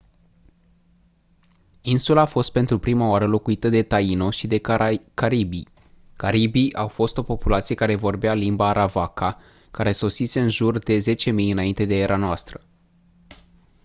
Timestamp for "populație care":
7.23-7.95